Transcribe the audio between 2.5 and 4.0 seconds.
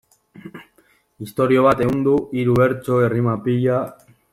bertso, errima pila...